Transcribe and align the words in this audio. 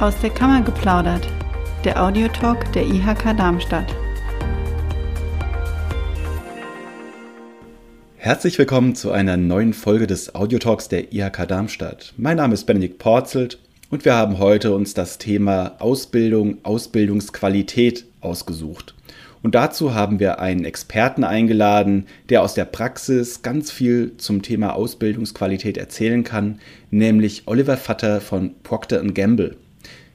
Aus 0.00 0.18
der 0.22 0.30
Kammer 0.30 0.62
geplaudert, 0.62 1.28
der 1.84 2.02
Audiotalk 2.02 2.72
der 2.72 2.86
IHK 2.86 3.36
Darmstadt. 3.36 3.94
Herzlich 8.16 8.56
willkommen 8.56 8.94
zu 8.94 9.10
einer 9.10 9.36
neuen 9.36 9.74
Folge 9.74 10.06
des 10.06 10.34
Audiotalks 10.34 10.88
der 10.88 11.12
IHK 11.12 11.46
Darmstadt. 11.46 12.14
Mein 12.16 12.38
Name 12.38 12.54
ist 12.54 12.64
Benedikt 12.64 12.98
Porzelt 12.98 13.58
und 13.90 14.06
wir 14.06 14.14
haben 14.14 14.38
heute 14.38 14.74
uns 14.74 14.94
das 14.94 15.18
Thema 15.18 15.76
Ausbildung, 15.80 16.64
Ausbildungsqualität 16.64 18.06
ausgesucht. 18.22 18.94
Und 19.42 19.54
dazu 19.54 19.92
haben 19.94 20.18
wir 20.18 20.38
einen 20.38 20.64
Experten 20.64 21.24
eingeladen, 21.24 22.06
der 22.30 22.42
aus 22.42 22.54
der 22.54 22.64
Praxis 22.64 23.42
ganz 23.42 23.70
viel 23.70 24.16
zum 24.16 24.40
Thema 24.40 24.72
Ausbildungsqualität 24.76 25.76
erzählen 25.76 26.24
kann, 26.24 26.58
nämlich 26.90 27.42
Oliver 27.44 27.76
Vatter 27.76 28.22
von 28.22 28.54
Procter 28.62 29.04
Gamble. 29.04 29.56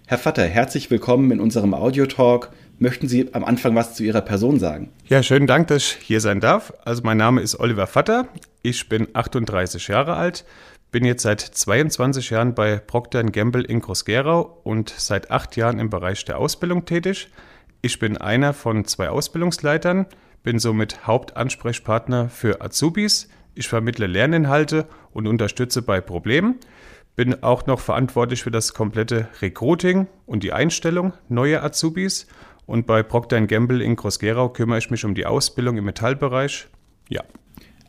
Herr 0.08 0.20
Vatter, 0.20 0.46
herzlich 0.46 0.92
willkommen 0.92 1.32
in 1.32 1.40
unserem 1.40 1.74
Audiotalk. 1.74 2.52
Möchten 2.78 3.08
Sie 3.08 3.34
am 3.34 3.44
Anfang 3.44 3.74
was 3.74 3.96
zu 3.96 4.04
Ihrer 4.04 4.22
Person 4.22 4.60
sagen? 4.60 4.92
Ja, 5.08 5.24
schönen 5.24 5.48
Dank, 5.48 5.68
dass 5.70 5.82
ich 5.82 5.92
hier 5.94 6.22
sein 6.22 6.40
darf. 6.40 6.72
Also 6.86 7.02
mein 7.04 7.18
Name 7.18 7.42
ist 7.42 7.60
Oliver 7.60 7.88
Vatter. 7.88 8.28
Ich 8.62 8.88
bin 8.88 9.08
38 9.14 9.88
Jahre 9.88 10.16
alt, 10.16 10.46
bin 10.92 11.06
jetzt 11.06 11.24
seit 11.24 11.42
22 11.42 12.30
Jahren 12.30 12.54
bei 12.54 12.78
Procter 12.78 13.24
Gamble 13.24 13.64
in 13.64 13.80
Groß-Gerau 13.80 14.62
und 14.64 14.94
seit 14.96 15.32
acht 15.32 15.56
Jahren 15.56 15.80
im 15.80 15.90
Bereich 15.90 16.24
der 16.24 16.38
Ausbildung 16.38 16.86
tätig. 16.86 17.30
Ich 17.82 17.98
bin 17.98 18.16
einer 18.16 18.54
von 18.54 18.86
zwei 18.86 19.10
Ausbildungsleitern, 19.10 20.06
bin 20.44 20.60
somit 20.60 21.08
Hauptansprechpartner 21.08 22.30
für 22.30 22.62
Azubis. 22.62 23.28
Ich 23.56 23.68
vermittle 23.68 24.06
Lerninhalte 24.06 24.86
und 25.14 25.26
unterstütze 25.26 25.82
bei 25.82 26.00
Problemen. 26.00 26.60
Bin 27.16 27.44
auch 27.44 27.66
noch 27.66 27.80
verantwortlich 27.80 28.44
für 28.44 28.52
das 28.52 28.74
komplette 28.74 29.30
Recruiting 29.42 30.08
und 30.26 30.44
die 30.44 30.52
Einstellung 30.52 31.14
neuer 31.30 31.64
Azubis. 31.64 32.28
Und 32.66 32.88
bei 32.88 33.04
Procter 33.04 33.40
Gamble 33.42 33.82
in 33.82 33.96
Groß-Gerau 33.96 34.50
kümmere 34.50 34.80
ich 34.80 34.90
mich 34.92 35.06
um 35.06 35.16
die 35.16 35.26
Ausbildung 35.26 35.78
im 35.78 35.86
Metallbereich. 35.86 36.68
Ja. 37.10 37.24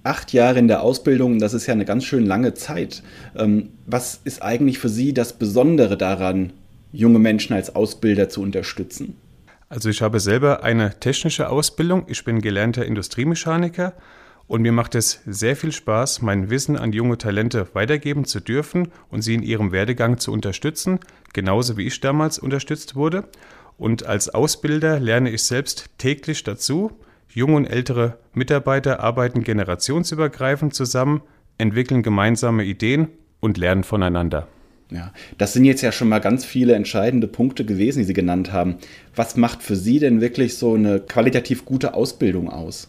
Acht 0.05 0.33
Jahre 0.33 0.59
in 0.61 0.69
der 0.69 0.83
Ausbildung, 0.83 1.41
das 1.41 1.55
ist 1.55 1.67
ja 1.67 1.75
eine 1.75 1.85
ganz 1.85 2.05
schön 2.05 2.25
lange 2.25 2.55
Zeit. 2.55 3.03
Ähm, 3.37 3.71
was 3.87 4.21
ist 4.23 4.43
eigentlich 4.43 4.79
für 4.79 4.89
Sie 4.89 5.13
das 5.13 5.33
Besondere 5.33 5.97
daran, 5.97 6.53
junge 6.93 7.19
Menschen 7.19 7.55
als 7.55 7.75
Ausbilder 7.75 8.29
zu 8.29 8.43
unterstützen? 8.43 9.17
Also 9.69 9.89
ich 9.89 10.03
habe 10.03 10.21
selber 10.21 10.63
eine 10.63 11.01
technische 11.01 11.49
Ausbildung. 11.49 12.05
Ich 12.07 12.23
bin 12.25 12.41
gelernter 12.41 12.85
Industriemechaniker 12.85 13.95
und 14.49 14.63
mir 14.63 14.73
macht 14.73 14.95
es 14.95 15.21
sehr 15.27 15.57
viel 15.57 15.73
Spaß, 15.73 16.23
mein 16.23 16.51
Wissen 16.51 16.77
an 16.77 16.93
junge 16.93 17.19
Talente 17.19 17.67
weitergeben 17.73 18.25
zu 18.25 18.41
dürfen 18.41 18.89
und 19.11 19.23
sie 19.23 19.35
in 19.35 19.43
ihrem 19.43 19.73
Werdegang 19.73 20.19
zu 20.19 20.33
unterstützen, 20.33 21.01
genauso 21.33 21.77
wie 21.77 21.87
ich 21.87 22.01
damals 22.01 22.39
unterstützt 22.39 22.95
wurde. 22.95 23.25
Und 23.77 24.07
als 24.07 24.29
Ausbilder 24.29 25.01
lerne 25.01 25.31
ich 25.31 25.43
selbst 25.43 25.87
täglich 25.99 26.45
dazu. 26.45 26.93
Junge 27.29 27.57
und 27.57 27.67
ältere 27.67 28.19
Mitarbeiter 28.35 29.01
arbeiten 29.01 29.43
generationsübergreifend 29.43 30.75
zusammen, 30.75 31.23
entwickeln 31.59 32.03
gemeinsame 32.03 32.65
Ideen 32.65 33.09
und 33.41 33.59
lernen 33.59 33.85
voneinander. 33.85 34.47
Ja, 34.91 35.13
das 35.37 35.53
sind 35.53 35.65
jetzt 35.65 35.83
ja 35.83 35.91
schon 35.91 36.09
mal 36.09 36.21
ganz 36.21 36.45
viele 36.45 36.75
entscheidende 36.75 37.27
Punkte 37.27 37.65
gewesen, 37.65 37.99
die 37.99 38.05
Sie 38.05 38.13
genannt 38.13 38.53
haben. 38.53 38.77
Was 39.17 39.37
macht 39.37 39.65
für 39.65 39.75
Sie 39.75 39.99
denn 39.99 40.21
wirklich 40.21 40.57
so 40.57 40.75
eine 40.75 41.01
qualitativ 41.01 41.65
gute 41.65 41.95
Ausbildung 41.95 42.49
aus? 42.49 42.89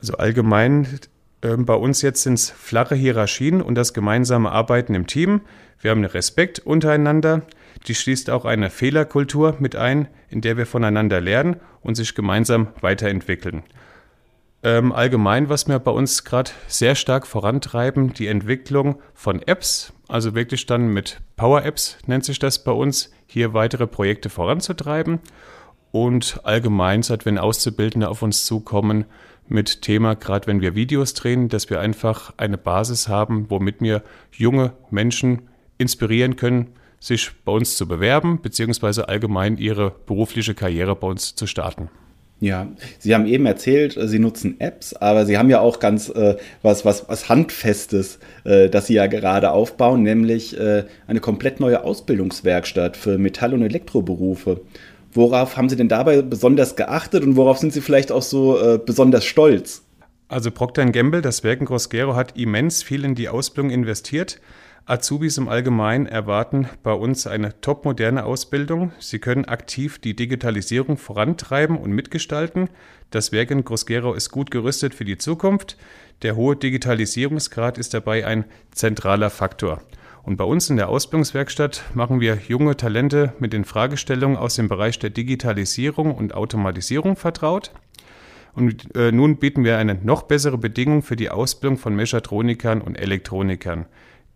Also 0.00 0.14
allgemein 0.14 1.00
äh, 1.40 1.56
bei 1.56 1.74
uns 1.74 2.02
jetzt 2.02 2.22
sind 2.22 2.34
es 2.34 2.50
flache 2.50 2.94
Hierarchien 2.94 3.62
und 3.62 3.74
das 3.74 3.94
gemeinsame 3.94 4.50
Arbeiten 4.50 4.94
im 4.94 5.06
Team. 5.06 5.42
Wir 5.80 5.90
haben 5.90 5.98
einen 5.98 6.10
Respekt 6.10 6.60
untereinander. 6.60 7.42
Die 7.86 7.94
schließt 7.94 8.30
auch 8.30 8.44
eine 8.44 8.70
Fehlerkultur 8.70 9.56
mit 9.60 9.76
ein, 9.76 10.08
in 10.28 10.40
der 10.40 10.56
wir 10.56 10.66
voneinander 10.66 11.20
lernen 11.20 11.56
und 11.80 11.94
sich 11.94 12.14
gemeinsam 12.14 12.68
weiterentwickeln. 12.80 13.62
Ähm, 14.64 14.90
allgemein, 14.90 15.48
was 15.48 15.68
wir 15.68 15.78
bei 15.78 15.92
uns 15.92 16.24
gerade 16.24 16.50
sehr 16.66 16.96
stark 16.96 17.28
vorantreiben, 17.28 18.12
die 18.12 18.26
Entwicklung 18.26 19.00
von 19.14 19.40
Apps, 19.40 19.92
also 20.08 20.34
wirklich 20.34 20.66
dann 20.66 20.88
mit 20.88 21.20
Power 21.36 21.64
Apps 21.64 21.96
nennt 22.06 22.24
sich 22.24 22.40
das 22.40 22.64
bei 22.64 22.72
uns, 22.72 23.12
hier 23.26 23.54
weitere 23.54 23.86
Projekte 23.86 24.30
voranzutreiben 24.30 25.20
und 25.92 26.40
allgemein, 26.42 27.04
seit 27.04 27.24
wenn 27.24 27.38
Auszubildende 27.38 28.08
auf 28.08 28.22
uns 28.22 28.46
zukommen, 28.46 29.04
mit 29.48 29.82
Thema, 29.82 30.14
gerade 30.14 30.46
wenn 30.46 30.60
wir 30.60 30.74
Videos 30.74 31.14
drehen, 31.14 31.48
dass 31.48 31.70
wir 31.70 31.80
einfach 31.80 32.32
eine 32.36 32.58
Basis 32.58 33.08
haben, 33.08 33.46
womit 33.48 33.80
wir 33.80 34.02
junge 34.32 34.72
Menschen 34.90 35.42
inspirieren 35.78 36.36
können, 36.36 36.68
sich 37.00 37.30
bei 37.44 37.52
uns 37.52 37.76
zu 37.76 37.86
bewerben, 37.86 38.40
beziehungsweise 38.42 39.08
allgemein 39.08 39.56
ihre 39.56 39.92
berufliche 40.06 40.54
Karriere 40.54 40.96
bei 40.96 41.06
uns 41.06 41.34
zu 41.34 41.46
starten. 41.46 41.88
Ja, 42.40 42.68
Sie 43.00 43.14
haben 43.14 43.26
eben 43.26 43.46
erzählt, 43.46 43.96
äh, 43.96 44.06
Sie 44.06 44.20
nutzen 44.20 44.60
Apps, 44.60 44.94
aber 44.94 45.26
Sie 45.26 45.38
haben 45.38 45.50
ja 45.50 45.60
auch 45.60 45.80
ganz 45.80 46.08
äh, 46.08 46.36
was, 46.62 46.84
was, 46.84 47.08
was 47.08 47.28
Handfestes, 47.28 48.20
äh, 48.44 48.68
das 48.68 48.86
Sie 48.86 48.94
ja 48.94 49.06
gerade 49.08 49.50
aufbauen, 49.50 50.04
nämlich 50.04 50.58
äh, 50.58 50.84
eine 51.08 51.18
komplett 51.18 51.58
neue 51.58 51.82
Ausbildungswerkstatt 51.82 52.96
für 52.96 53.18
Metall- 53.18 53.54
und 53.54 53.62
Elektroberufe. 53.62 54.60
Worauf 55.18 55.56
haben 55.56 55.68
Sie 55.68 55.74
denn 55.74 55.88
dabei 55.88 56.22
besonders 56.22 56.76
geachtet 56.76 57.24
und 57.24 57.34
worauf 57.34 57.58
sind 57.58 57.72
Sie 57.72 57.80
vielleicht 57.80 58.12
auch 58.12 58.22
so 58.22 58.56
äh, 58.56 58.78
besonders 58.78 59.24
stolz? 59.24 59.82
Also 60.28 60.52
Procter 60.52 60.86
Gamble, 60.86 61.22
das 61.22 61.42
Werk 61.42 61.58
in 61.58 61.66
Groß-Gerau, 61.66 62.14
hat 62.14 62.38
immens 62.38 62.84
viel 62.84 63.04
in 63.04 63.16
die 63.16 63.28
Ausbildung 63.28 63.72
investiert. 63.72 64.40
Azubis 64.86 65.36
im 65.36 65.48
Allgemeinen 65.48 66.06
erwarten 66.06 66.68
bei 66.84 66.92
uns 66.92 67.26
eine 67.26 67.60
topmoderne 67.60 68.24
Ausbildung. 68.24 68.92
Sie 69.00 69.18
können 69.18 69.44
aktiv 69.44 69.98
die 69.98 70.14
Digitalisierung 70.14 70.96
vorantreiben 70.96 71.76
und 71.76 71.90
mitgestalten. 71.90 72.70
Das 73.10 73.32
Werk 73.32 73.50
in 73.50 73.64
Groß-Gerau 73.64 74.14
ist 74.14 74.30
gut 74.30 74.52
gerüstet 74.52 74.94
für 74.94 75.04
die 75.04 75.18
Zukunft. 75.18 75.76
Der 76.22 76.36
hohe 76.36 76.54
Digitalisierungsgrad 76.54 77.76
ist 77.76 77.92
dabei 77.92 78.24
ein 78.24 78.44
zentraler 78.70 79.30
Faktor. 79.30 79.82
Und 80.22 80.36
bei 80.36 80.44
uns 80.44 80.68
in 80.68 80.76
der 80.76 80.88
Ausbildungswerkstatt 80.88 81.82
machen 81.94 82.20
wir 82.20 82.38
junge 82.46 82.76
Talente 82.76 83.32
mit 83.38 83.52
den 83.52 83.64
Fragestellungen 83.64 84.36
aus 84.36 84.56
dem 84.56 84.68
Bereich 84.68 84.98
der 84.98 85.10
Digitalisierung 85.10 86.14
und 86.14 86.34
Automatisierung 86.34 87.16
vertraut. 87.16 87.72
Und 88.54 88.94
äh, 88.96 89.12
nun 89.12 89.36
bieten 89.36 89.64
wir 89.64 89.78
eine 89.78 89.94
noch 89.94 90.22
bessere 90.22 90.58
Bedingung 90.58 91.02
für 91.02 91.16
die 91.16 91.30
Ausbildung 91.30 91.78
von 91.78 91.94
Mechatronikern 91.94 92.80
und 92.80 92.96
Elektronikern. 92.96 93.86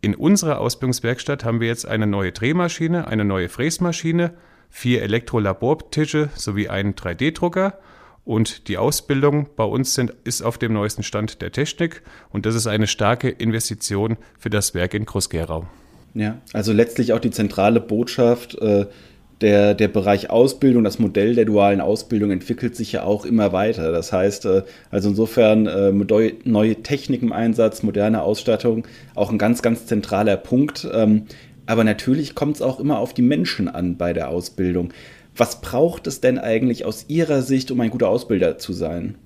In 0.01 0.15
unserer 0.15 0.61
Ausbildungswerkstatt 0.61 1.45
haben 1.45 1.61
wir 1.61 1.69
jetzt 1.69 1.87
eine 1.87 2.07
neue 2.07 2.33
Drehmaschine, 2.33 3.07
eine 3.07 3.25
neue 3.25 3.49
Fräsmaschine, 3.49 4.35
vier 4.69 5.03
Elektrolabortische 5.03 6.29
sowie 6.35 6.69
einen 6.69 6.95
3D-Drucker. 6.95 7.79
Und 8.25 8.69
die 8.69 8.79
Ausbildung 8.79 9.49
bei 9.57 9.65
uns 9.65 9.95
sind, 9.95 10.15
ist 10.25 10.43
auf 10.43 10.57
dem 10.57 10.73
neuesten 10.73 11.03
Stand 11.03 11.43
der 11.43 11.51
Technik 11.51 12.03
und 12.31 12.47
das 12.47 12.55
ist 12.55 12.67
eine 12.69 12.87
starke 12.87 13.29
Investition 13.29 14.17
für 14.39 14.51
das 14.51 14.75
Werk 14.75 14.95
in 14.95 15.07
Groß-Gerau. 15.07 15.67
Ja, 16.15 16.39
also 16.53 16.73
letztlich 16.73 17.13
auch 17.13 17.19
die 17.19 17.31
zentrale 17.31 17.81
Botschaft, 17.81 18.55
äh, 18.61 18.87
der, 19.41 19.75
der 19.75 19.89
Bereich 19.89 20.31
Ausbildung, 20.31 20.85
das 20.85 21.01
Modell 21.01 21.35
der 21.35 21.45
dualen 21.45 21.81
Ausbildung 21.81 22.31
entwickelt 22.31 22.77
sich 22.77 22.93
ja 22.93 23.03
auch 23.03 23.25
immer 23.25 23.53
weiter. 23.53 23.91
Das 23.91 24.13
heißt, 24.13 24.45
äh, 24.47 24.63
also 24.91 25.09
insofern 25.09 25.67
äh, 25.67 25.91
neue 26.45 26.77
Technik 26.83 27.23
im 27.23 27.33
Einsatz, 27.33 27.83
moderne 27.83 28.23
Ausstattung, 28.23 28.87
auch 29.17 29.31
ein 29.31 29.39
ganz, 29.39 29.61
ganz 29.63 29.87
zentraler 29.87 30.37
Punkt. 30.37 30.89
Ähm, 30.93 31.25
aber 31.67 31.83
natürlich 31.85 32.35
kommt 32.35 32.57
es 32.57 32.63
auch 32.63 32.79
immer 32.79 32.99
auf 32.99 33.15
die 33.15 33.23
Menschen 33.23 33.69
an 33.69 33.97
bei 33.97 34.13
der 34.13 34.29
Ausbildung. 34.29 34.93
Was 35.35 35.61
braucht 35.61 36.07
es 36.07 36.21
denn 36.21 36.39
eigentlich 36.39 36.85
aus 36.85 37.07
Ihrer 37.09 37.43
Sicht, 37.43 37.71
um 37.71 37.81
ein 37.81 37.91
guter 37.91 38.09
Ausbilder 38.09 38.59
zu 38.59 38.73
sein? 38.73 39.17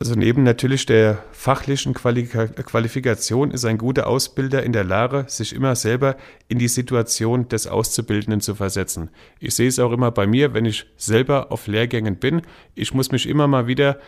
Also 0.00 0.14
neben 0.14 0.44
natürlich 0.44 0.86
der 0.86 1.24
fachlichen 1.32 1.92
Qualifikation 1.92 3.50
ist 3.50 3.64
ein 3.64 3.78
guter 3.78 4.06
Ausbilder 4.06 4.62
in 4.62 4.72
der 4.72 4.84
Lage, 4.84 5.24
sich 5.26 5.52
immer 5.52 5.74
selber 5.74 6.16
in 6.46 6.60
die 6.60 6.68
Situation 6.68 7.48
des 7.48 7.66
Auszubildenden 7.66 8.40
zu 8.40 8.54
versetzen. 8.54 9.10
Ich 9.40 9.56
sehe 9.56 9.66
es 9.66 9.80
auch 9.80 9.90
immer 9.90 10.12
bei 10.12 10.28
mir, 10.28 10.54
wenn 10.54 10.66
ich 10.66 10.86
selber 10.96 11.50
auf 11.50 11.66
Lehrgängen 11.66 12.16
bin. 12.16 12.42
Ich 12.76 12.94
muss 12.94 13.10
mich 13.10 13.28
immer 13.28 13.48
mal 13.48 13.66
wieder 13.66 13.98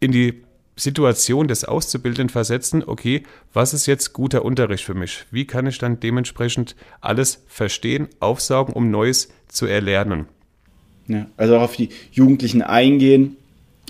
in 0.00 0.12
die 0.12 0.42
Situation 0.76 1.48
des 1.48 1.64
Auszubildenden 1.64 2.28
versetzen, 2.28 2.84
okay, 2.86 3.22
was 3.54 3.72
ist 3.72 3.86
jetzt 3.86 4.12
guter 4.12 4.44
Unterricht 4.44 4.84
für 4.84 4.94
mich? 4.94 5.24
Wie 5.30 5.46
kann 5.46 5.66
ich 5.66 5.78
dann 5.78 5.98
dementsprechend 5.98 6.76
alles 7.00 7.42
verstehen, 7.48 8.08
aufsaugen, 8.20 8.74
um 8.74 8.90
Neues 8.90 9.30
zu 9.48 9.64
erlernen? 9.64 10.28
Ja, 11.08 11.26
also 11.36 11.56
auch 11.56 11.62
auf 11.62 11.76
die 11.76 11.88
Jugendlichen 12.12 12.62
eingehen, 12.62 13.36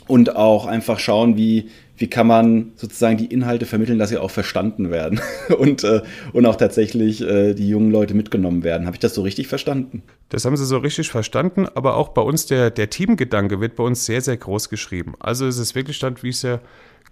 und 0.09 0.35
auch 0.35 0.67
einfach 0.67 0.99
schauen, 0.99 1.37
wie, 1.37 1.69
wie 1.97 2.09
kann 2.09 2.27
man 2.27 2.73
sozusagen 2.77 3.19
die 3.19 3.27
Inhalte 3.27 3.67
vermitteln, 3.67 3.99
dass 3.99 4.09
sie 4.09 4.17
auch 4.17 4.31
verstanden 4.31 4.91
werden 4.91 5.21
und, 5.59 5.85
äh, 5.85 6.01
und 6.33 6.47
auch 6.47 6.57
tatsächlich 6.57 7.21
äh, 7.21 7.55
die 7.55 7.69
jungen 7.69 7.93
Leute 7.93 8.15
mitgenommen 8.15 8.65
werden. 8.65 8.87
Habe 8.87 8.97
ich 8.97 9.01
das 9.01 9.15
so 9.15 9.23
richtig 9.23 9.47
verstanden? 9.47 10.03
Das 10.31 10.45
haben 10.45 10.57
Sie 10.57 10.65
so 10.65 10.79
richtig 10.79 11.11
verstanden, 11.11 11.67
aber 11.75 11.97
auch 11.97 12.09
bei 12.09 12.23
uns 12.23 12.47
der, 12.47 12.71
der 12.71 12.91
Teamgedanke 12.91 13.61
wird 13.61 13.77
bei 13.77 13.85
uns 13.85 14.07
sehr, 14.07 14.23
sehr 14.23 14.37
groß 14.37 14.71
geschrieben. 14.71 15.15
Also 15.21 15.47
es 15.47 15.59
ist 15.59 15.75
wirklich 15.75 15.97
stand, 15.97 16.23
wie 16.23 16.31
ich 16.31 16.37
es 16.37 16.43
ja 16.43 16.61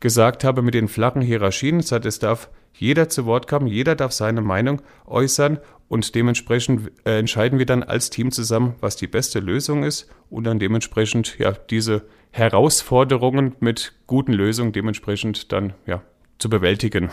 gesagt 0.00 0.44
habe, 0.44 0.62
mit 0.62 0.74
den 0.74 0.88
flachen 0.88 1.22
Hierarchien. 1.22 1.78
Das 1.78 1.92
es 1.92 2.18
darf 2.18 2.50
jeder 2.72 3.08
zu 3.08 3.24
Wort 3.24 3.48
kommen, 3.48 3.66
jeder 3.66 3.94
darf 3.94 4.12
seine 4.12 4.42
Meinung 4.42 4.82
äußern 5.06 5.58
und 5.88 6.14
dementsprechend 6.14 6.90
äh, 7.04 7.18
entscheiden 7.18 7.58
wir 7.58 7.66
dann 7.66 7.82
als 7.82 8.10
Team 8.10 8.30
zusammen, 8.30 8.74
was 8.80 8.96
die 8.96 9.06
beste 9.06 9.40
Lösung 9.40 9.82
ist 9.82 10.10
und 10.30 10.44
dann 10.44 10.58
dementsprechend 10.58 11.38
ja 11.38 11.52
diese 11.52 12.06
Herausforderungen 12.32 13.54
mit 13.60 13.94
guten 14.06 14.32
Lösungen 14.32 14.72
dementsprechend 14.72 15.52
dann 15.52 15.72
ja 15.86 16.02
zu 16.38 16.50
bewältigen. 16.50 17.10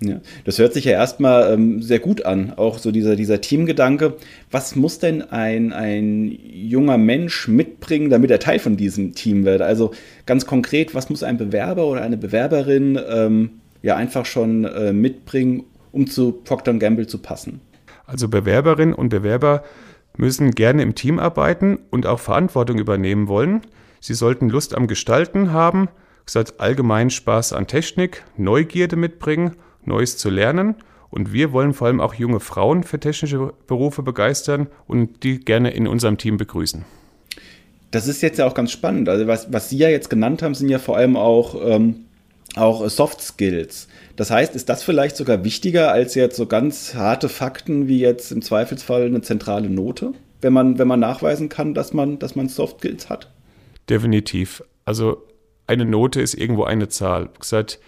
Ja, 0.00 0.20
das 0.44 0.58
hört 0.58 0.74
sich 0.74 0.84
ja 0.84 0.92
erstmal 0.92 1.54
ähm, 1.54 1.80
sehr 1.80 2.00
gut 2.00 2.26
an, 2.26 2.52
auch 2.56 2.76
so 2.76 2.90
dieser, 2.90 3.16
dieser 3.16 3.40
Teamgedanke. 3.40 4.16
Was 4.50 4.76
muss 4.76 4.98
denn 4.98 5.22
ein, 5.22 5.72
ein 5.72 6.38
junger 6.52 6.98
Mensch 6.98 7.48
mitbringen, 7.48 8.10
damit 8.10 8.30
er 8.30 8.38
Teil 8.38 8.58
von 8.58 8.76
diesem 8.76 9.14
Team 9.14 9.46
wird? 9.46 9.62
Also 9.62 9.92
ganz 10.26 10.44
konkret, 10.44 10.94
was 10.94 11.08
muss 11.08 11.22
ein 11.22 11.38
Bewerber 11.38 11.86
oder 11.86 12.02
eine 12.02 12.18
Bewerberin 12.18 13.00
ähm, 13.08 13.50
ja 13.82 13.96
einfach 13.96 14.26
schon 14.26 14.64
äh, 14.66 14.92
mitbringen, 14.92 15.64
um 15.92 16.06
zu 16.06 16.32
Procter 16.32 16.74
Gamble 16.74 17.06
zu 17.06 17.18
passen? 17.18 17.60
Also 18.04 18.28
Bewerberinnen 18.28 18.94
und 18.94 19.08
Bewerber 19.08 19.64
müssen 20.18 20.50
gerne 20.50 20.82
im 20.82 20.94
Team 20.94 21.18
arbeiten 21.18 21.78
und 21.90 22.04
auch 22.04 22.20
Verantwortung 22.20 22.78
übernehmen 22.78 23.28
wollen. 23.28 23.62
Sie 24.00 24.14
sollten 24.14 24.50
Lust 24.50 24.74
am 24.74 24.88
Gestalten 24.88 25.52
haben, 25.52 25.88
gesagt 26.26 26.60
allgemein 26.60 27.08
Spaß 27.08 27.54
an 27.54 27.66
Technik, 27.66 28.24
Neugierde 28.36 28.96
mitbringen 28.96 29.56
Neues 29.86 30.16
zu 30.16 30.30
lernen. 30.30 30.74
Und 31.10 31.32
wir 31.32 31.52
wollen 31.52 31.72
vor 31.72 31.86
allem 31.86 32.00
auch 32.00 32.14
junge 32.14 32.40
Frauen 32.40 32.82
für 32.82 33.00
technische 33.00 33.52
Berufe 33.66 34.02
begeistern 34.02 34.66
und 34.86 35.22
die 35.22 35.40
gerne 35.40 35.70
in 35.70 35.86
unserem 35.86 36.18
Team 36.18 36.36
begrüßen. 36.36 36.84
Das 37.90 38.08
ist 38.08 38.22
jetzt 38.22 38.38
ja 38.38 38.46
auch 38.46 38.54
ganz 38.54 38.72
spannend. 38.72 39.08
Also 39.08 39.26
was, 39.26 39.52
was 39.52 39.70
Sie 39.70 39.78
ja 39.78 39.88
jetzt 39.88 40.10
genannt 40.10 40.42
haben, 40.42 40.54
sind 40.54 40.68
ja 40.68 40.78
vor 40.78 40.96
allem 40.96 41.16
auch, 41.16 41.54
ähm, 41.64 42.06
auch 42.56 42.88
Soft 42.90 43.22
Skills. 43.22 43.88
Das 44.16 44.30
heißt, 44.30 44.54
ist 44.56 44.68
das 44.68 44.82
vielleicht 44.82 45.16
sogar 45.16 45.44
wichtiger 45.44 45.92
als 45.92 46.14
jetzt 46.14 46.36
so 46.36 46.46
ganz 46.46 46.94
harte 46.94 47.28
Fakten 47.28 47.86
wie 47.86 48.00
jetzt 48.00 48.32
im 48.32 48.42
Zweifelsfall 48.42 49.06
eine 49.06 49.22
zentrale 49.22 49.70
Note, 49.70 50.12
wenn 50.40 50.52
man, 50.52 50.78
wenn 50.78 50.88
man 50.88 51.00
nachweisen 51.00 51.48
kann, 51.48 51.74
dass 51.74 51.92
man, 51.92 52.18
dass 52.18 52.34
man 52.34 52.48
Soft 52.48 52.78
Skills 52.78 53.08
hat? 53.08 53.30
Definitiv. 53.88 54.62
Also 54.84 55.22
eine 55.66 55.84
Note 55.84 56.20
ist 56.20 56.34
irgendwo 56.34 56.64
eine 56.64 56.88
Zahl. 56.88 57.30
Gesagt, 57.38 57.78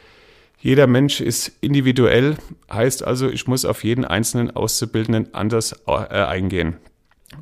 jeder 0.61 0.87
Mensch 0.87 1.21
ist 1.21 1.53
individuell, 1.61 2.37
heißt 2.71 3.05
also, 3.05 3.29
ich 3.29 3.47
muss 3.47 3.65
auf 3.65 3.85
jeden 3.85 4.05
einzelnen 4.05 4.51
Auszubildenden 4.51 5.33
anders 5.33 5.81
äh, 5.87 5.93
eingehen. 5.93 6.77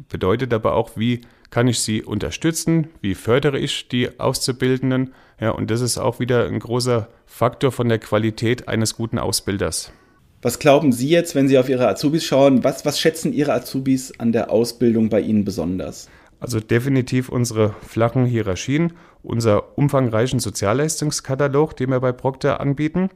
Bedeutet 0.09 0.53
aber 0.53 0.75
auch, 0.75 0.97
wie 0.97 1.23
kann 1.51 1.69
ich 1.69 1.81
sie 1.81 2.03
unterstützen, 2.03 2.89
wie 3.01 3.15
fördere 3.15 3.59
ich 3.59 3.89
die 3.89 4.21
Auszubildenden. 4.21 5.15
Ja, 5.41 5.51
und 5.51 5.71
das 5.71 5.81
ist 5.81 5.97
auch 5.97 6.19
wieder 6.21 6.47
ein 6.47 6.59
großer 6.59 7.09
Faktor 7.25 7.73
von 7.73 7.89
der 7.89 7.99
Qualität 7.99 8.69
eines 8.69 8.97
guten 8.97 9.19
Ausbilders. 9.19 9.93
Was 10.43 10.59
glauben 10.59 10.93
Sie 10.93 11.09
jetzt, 11.09 11.35
wenn 11.35 11.49
Sie 11.49 11.59
auf 11.59 11.69
Ihre 11.69 11.89
Azubis 11.89 12.25
schauen? 12.25 12.63
Was, 12.65 12.85
was 12.85 13.01
schätzen 13.01 13.33
Ihre 13.33 13.53
Azubis 13.53 14.13
an 14.19 14.33
der 14.33 14.51
Ausbildung 14.51 15.09
bei 15.09 15.21
Ihnen 15.21 15.45
besonders? 15.45 16.11
Also 16.39 16.61
definitiv 16.61 17.29
unsere 17.29 17.75
flachen 17.87 18.27
Hierarchien, 18.27 18.93
unser 19.23 19.79
umfangreichen 19.79 20.39
Sozialleistungskatalog, 20.39 21.77
den 21.77 21.91
wir 21.91 22.01
bei 22.01 22.13
Procter 22.13 22.61
anbieten, 22.61 23.11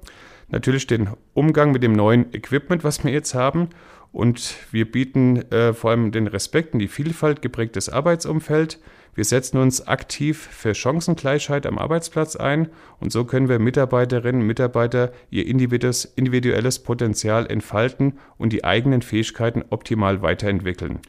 natürlich 0.48 0.86
den 0.86 1.10
Umgang 1.34 1.72
mit 1.72 1.82
dem 1.82 1.92
neuen 1.92 2.32
Equipment, 2.34 2.82
was 2.82 3.04
wir 3.04 3.12
jetzt 3.12 3.34
haben 3.34 3.68
und 4.12 4.54
wir 4.70 4.90
bieten 4.90 5.36
äh, 5.52 5.72
vor 5.72 5.90
allem 5.90 6.10
den 6.12 6.26
Respekt 6.26 6.72
und 6.72 6.80
die 6.80 6.88
Vielfalt 6.88 7.42
geprägtes 7.42 7.88
Arbeitsumfeld. 7.88 8.78
Wir 9.14 9.24
setzen 9.24 9.58
uns 9.58 9.86
aktiv 9.86 10.48
für 10.50 10.74
Chancengleichheit 10.74 11.66
am 11.66 11.78
Arbeitsplatz 11.78 12.36
ein 12.36 12.68
und 13.00 13.12
so 13.12 13.24
können 13.24 13.48
wir 13.48 13.58
Mitarbeiterinnen 13.58 14.42
und 14.42 14.46
Mitarbeiter 14.46 15.12
ihr 15.30 15.46
individuelles 15.46 16.78
Potenzial 16.78 17.46
entfalten 17.46 18.18
und 18.38 18.52
die 18.52 18.64
eigenen 18.64 19.02
Fähigkeiten 19.02 19.64
optimal 19.68 20.22
weiterentwickeln. 20.22 21.00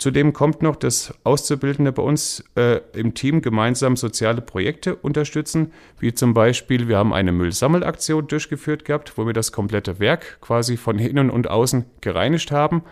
Zudem 0.00 0.32
kommt 0.32 0.62
noch, 0.62 0.76
dass 0.76 1.12
Auszubildende 1.24 1.92
bei 1.92 2.00
uns 2.02 2.42
äh, 2.56 2.80
im 2.94 3.12
Team 3.12 3.42
gemeinsam 3.42 3.96
soziale 3.96 4.40
Projekte 4.40 4.94
unterstützen, 4.94 5.74
wie 5.98 6.14
zum 6.14 6.32
Beispiel, 6.32 6.88
wir 6.88 6.96
haben 6.96 7.12
eine 7.12 7.32
Müllsammelaktion 7.32 8.26
durchgeführt 8.26 8.86
gehabt, 8.86 9.18
wo 9.18 9.26
wir 9.26 9.34
das 9.34 9.52
komplette 9.52 9.98
Werk 9.98 10.38
quasi 10.40 10.78
von 10.78 10.98
innen 10.98 11.28
und 11.28 11.50
außen 11.50 11.84
gereinigt 12.00 12.50
haben. 12.50 12.82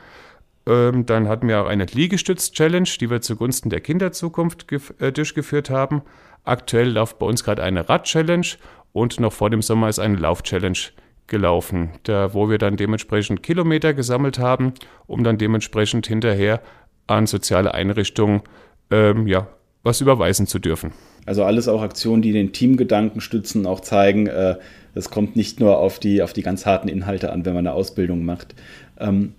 Ähm, 0.66 1.06
dann 1.06 1.28
hatten 1.28 1.48
wir 1.48 1.62
auch 1.62 1.66
eine 1.66 1.86
Liegestütz-Challenge, 1.86 2.90
die 3.00 3.08
wir 3.08 3.22
zugunsten 3.22 3.70
der 3.70 3.80
Kinderzukunft 3.80 4.66
äh, 5.00 5.10
durchgeführt 5.10 5.70
haben. 5.70 6.02
Aktuell 6.44 6.90
läuft 6.90 7.18
bei 7.18 7.24
uns 7.24 7.42
gerade 7.42 7.62
eine 7.62 7.88
Rad-Challenge 7.88 8.48
und 8.92 9.18
noch 9.18 9.32
vor 9.32 9.48
dem 9.48 9.62
Sommer 9.62 9.88
ist 9.88 9.98
eine 9.98 10.16
Lauf-Challenge 10.16 10.78
gelaufen, 11.26 11.90
da, 12.02 12.34
wo 12.34 12.50
wir 12.50 12.58
dann 12.58 12.76
dementsprechend 12.76 13.42
Kilometer 13.42 13.94
gesammelt 13.94 14.38
haben, 14.38 14.74
um 15.06 15.24
dann 15.24 15.38
dementsprechend 15.38 16.06
hinterher 16.06 16.60
an 17.08 17.26
soziale 17.26 17.74
Einrichtungen 17.74 18.42
ähm, 18.90 19.26
ja, 19.26 19.48
was 19.82 20.00
überweisen 20.00 20.46
zu 20.46 20.58
dürfen. 20.58 20.92
Also 21.26 21.44
alles 21.44 21.68
auch 21.68 21.82
Aktionen, 21.82 22.22
die 22.22 22.32
den 22.32 22.52
Teamgedanken 22.52 23.20
stützen, 23.20 23.66
auch 23.66 23.80
zeigen, 23.80 24.28
äh, 24.28 24.56
es 24.94 25.10
kommt 25.10 25.36
nicht 25.36 25.60
nur 25.60 25.78
auf 25.78 25.98
die, 25.98 26.22
auf 26.22 26.32
die 26.32 26.42
ganz 26.42 26.66
harten 26.66 26.88
Inhalte 26.88 27.32
an, 27.32 27.44
wenn 27.44 27.54
man 27.54 27.66
eine 27.66 27.74
Ausbildung 27.74 28.24
macht. 28.24 28.54
Ähm, 28.98 29.34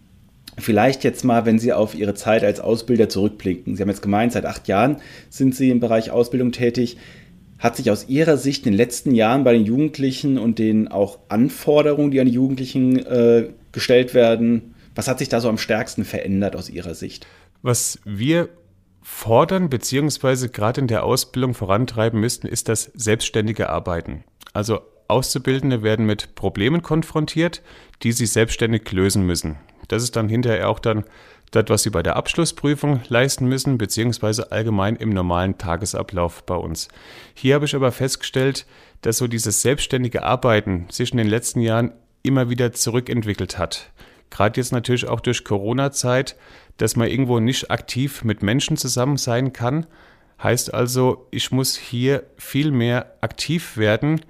vielleicht 0.57 1.03
jetzt 1.03 1.23
mal, 1.23 1.45
wenn 1.45 1.59
Sie 1.59 1.73
auf 1.73 1.95
Ihre 1.95 2.13
Zeit 2.13 2.43
als 2.43 2.59
Ausbilder 2.59 3.09
zurückblicken. 3.09 3.75
Sie 3.75 3.81
haben 3.81 3.89
jetzt 3.89 4.01
gemeint, 4.01 4.33
seit 4.33 4.45
acht 4.45 4.67
Jahren 4.67 4.97
sind 5.29 5.55
Sie 5.55 5.69
im 5.69 5.79
Bereich 5.79 6.11
Ausbildung 6.11 6.51
tätig. 6.51 6.97
Hat 7.57 7.75
sich 7.75 7.91
aus 7.91 8.07
Ihrer 8.07 8.37
Sicht 8.37 8.65
in 8.65 8.71
den 8.71 8.77
letzten 8.77 9.13
Jahren 9.13 9.43
bei 9.43 9.53
den 9.53 9.65
Jugendlichen 9.65 10.37
und 10.37 10.59
den 10.59 10.87
auch 10.87 11.19
Anforderungen, 11.27 12.11
die 12.11 12.19
an 12.21 12.27
die 12.27 12.33
Jugendlichen 12.33 13.05
äh, 13.05 13.49
gestellt 13.71 14.13
werden, 14.13 14.75
was 14.95 15.07
hat 15.07 15.19
sich 15.19 15.29
da 15.29 15.39
so 15.39 15.49
am 15.49 15.57
stärksten 15.57 16.03
verändert 16.03 16.55
aus 16.55 16.69
Ihrer 16.69 16.93
Sicht? 16.93 17.27
Was 17.61 17.99
wir 18.05 18.49
fordern 19.01 19.69
beziehungsweise 19.69 20.49
gerade 20.49 20.81
in 20.81 20.87
der 20.87 21.03
Ausbildung 21.03 21.53
vorantreiben 21.53 22.19
müssten, 22.19 22.47
ist 22.47 22.69
das 22.69 22.91
selbstständige 22.93 23.69
Arbeiten. 23.69 24.23
Also 24.53 24.81
Auszubildende 25.07 25.81
werden 25.81 26.05
mit 26.05 26.35
Problemen 26.35 26.83
konfrontiert, 26.83 27.63
die 28.03 28.11
sie 28.11 28.27
selbstständig 28.27 28.91
lösen 28.91 29.25
müssen. 29.25 29.57
Das 29.87 30.03
ist 30.03 30.15
dann 30.15 30.29
hinterher 30.29 30.69
auch 30.69 30.79
dann 30.79 31.03
das, 31.51 31.65
was 31.67 31.83
sie 31.83 31.89
bei 31.89 32.03
der 32.03 32.15
Abschlussprüfung 32.15 33.01
leisten 33.09 33.47
müssen, 33.47 33.79
beziehungsweise 33.79 34.51
allgemein 34.51 34.95
im 34.95 35.09
normalen 35.09 35.57
Tagesablauf 35.57 36.43
bei 36.43 36.55
uns. 36.55 36.89
Hier 37.33 37.55
habe 37.55 37.65
ich 37.65 37.75
aber 37.75 37.91
festgestellt, 37.91 38.67
dass 39.01 39.17
so 39.17 39.27
dieses 39.27 39.63
selbstständige 39.63 40.23
Arbeiten 40.23 40.85
sich 40.91 41.11
in 41.11 41.17
den 41.17 41.27
letzten 41.27 41.61
Jahren 41.61 41.91
immer 42.21 42.49
wieder 42.51 42.71
zurückentwickelt 42.71 43.57
hat. 43.57 43.91
Gerade 44.29 44.59
jetzt 44.59 44.71
natürlich 44.71 45.07
auch 45.07 45.19
durch 45.19 45.43
Corona-Zeit, 45.43 46.35
dass 46.77 46.95
man 46.95 47.07
irgendwo 47.07 47.39
nicht 47.39 47.71
aktiv 47.71 48.23
mit 48.23 48.41
Menschen 48.43 48.77
zusammen 48.77 49.17
sein 49.17 49.53
kann. 49.53 49.85
Heißt 50.41 50.73
also, 50.73 51.27
ich 51.31 51.51
muss 51.51 51.75
hier 51.75 52.23
viel 52.37 52.71
mehr 52.71 53.17
aktiv 53.21 53.75
werden, 53.77 54.21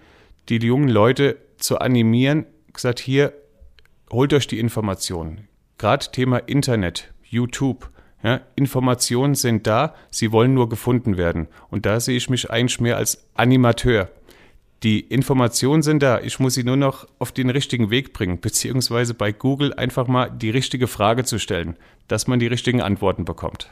die 0.49 0.57
jungen 0.57 0.89
Leute 0.89 1.37
zu 1.57 1.77
animieren, 1.77 2.45
gesagt, 2.73 2.99
hier, 2.99 3.33
holt 4.11 4.33
euch 4.33 4.47
die 4.47 4.59
Informationen. 4.59 5.47
Gerade 5.77 6.11
Thema 6.11 6.37
Internet, 6.37 7.13
YouTube. 7.23 7.89
Ja, 8.23 8.41
Informationen 8.55 9.35
sind 9.35 9.65
da, 9.65 9.95
sie 10.09 10.31
wollen 10.31 10.53
nur 10.53 10.67
gefunden 10.67 11.15
werden. 11.15 11.47
Und 11.69 11.85
da 11.85 11.99
sehe 11.99 12.17
ich 12.17 12.29
mich 12.29 12.49
eigentlich 12.49 12.81
mehr 12.81 12.97
als 12.97 13.29
Animateur. 13.33 14.09
Die 14.83 15.01
Informationen 15.01 15.81
sind 15.81 16.01
da, 16.01 16.21
ich 16.21 16.39
muss 16.39 16.53
sie 16.53 16.63
nur 16.63 16.77
noch 16.77 17.05
auf 17.19 17.33
den 17.33 17.49
richtigen 17.49 17.89
Weg 17.89 18.13
bringen, 18.13 18.39
beziehungsweise 18.39 19.13
bei 19.13 19.33
Google 19.33 19.73
einfach 19.73 20.07
mal 20.07 20.29
die 20.29 20.49
richtige 20.49 20.87
Frage 20.87 21.25
zu 21.25 21.37
stellen, 21.37 21.75
dass 22.07 22.27
man 22.27 22.39
die 22.39 22.47
richtigen 22.47 22.81
Antworten 22.81 23.25
bekommt. 23.25 23.69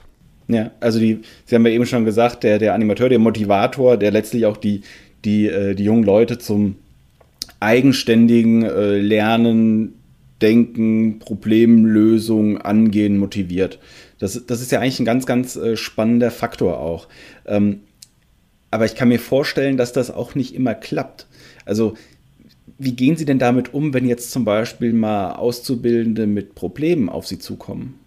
Ja, 0.49 0.71
also 0.79 0.99
die, 0.99 1.19
Sie 1.45 1.55
haben 1.55 1.65
ja 1.65 1.71
eben 1.71 1.85
schon 1.85 2.05
gesagt, 2.05 2.43
der, 2.43 2.57
der 2.59 2.73
Animateur, 2.73 3.09
der 3.09 3.19
Motivator, 3.19 3.97
der 3.97 4.11
letztlich 4.11 4.45
auch 4.45 4.57
die, 4.57 4.81
die, 5.23 5.47
äh, 5.47 5.75
die 5.75 5.83
jungen 5.85 6.03
Leute 6.03 6.37
zum 6.37 6.75
eigenständigen 7.59 8.63
äh, 8.63 8.99
Lernen, 8.99 9.93
Denken, 10.41 11.19
Problemlösung, 11.19 12.59
Angehen 12.59 13.17
motiviert. 13.17 13.79
Das, 14.19 14.45
das 14.45 14.61
ist 14.61 14.71
ja 14.71 14.79
eigentlich 14.79 14.99
ein 14.99 15.05
ganz, 15.05 15.25
ganz 15.25 15.55
äh, 15.55 15.75
spannender 15.75 16.31
Faktor 16.31 16.79
auch. 16.79 17.07
Ähm, 17.45 17.79
aber 18.71 18.85
ich 18.85 18.95
kann 18.95 19.07
mir 19.07 19.19
vorstellen, 19.19 19.77
dass 19.77 19.93
das 19.93 20.11
auch 20.11 20.35
nicht 20.35 20.53
immer 20.53 20.75
klappt. 20.75 21.27
Also, 21.65 21.95
wie 22.77 22.95
gehen 22.95 23.15
Sie 23.15 23.25
denn 23.25 23.39
damit 23.39 23.73
um, 23.73 23.93
wenn 23.93 24.05
jetzt 24.05 24.31
zum 24.31 24.45
Beispiel 24.45 24.93
mal 24.93 25.33
Auszubildende 25.33 26.27
mit 26.27 26.53
Problemen 26.53 27.09
auf 27.09 27.25
Sie 27.25 27.39
zukommen? 27.39 27.99